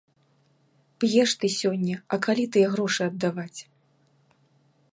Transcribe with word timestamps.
П'еш 1.03 1.33
ты 1.43 1.51
сёння, 1.59 1.99
а 2.17 2.19
калі 2.27 2.45
тыя 2.55 2.67
грошы 2.77 3.01
аддаваць? 3.09 3.59